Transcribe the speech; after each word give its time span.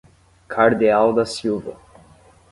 Cardeal 0.47 1.13
da 1.13 1.23
Silva 1.27 1.77